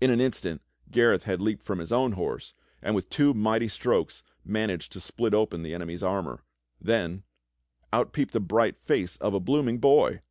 [0.00, 4.22] In an instant Gareth had leaped from his own horse, and with two mighty strokes
[4.42, 6.42] managed to split open his enemy's armor.
[6.80, 7.18] Then
[7.92, 10.22] —•out peeped the bright face of a blooming boy